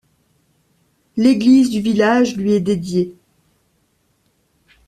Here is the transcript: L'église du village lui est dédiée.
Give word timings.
L'église 1.15 1.69
du 1.69 1.79
village 1.79 2.35
lui 2.35 2.53
est 2.53 2.59
dédiée. 2.59 3.15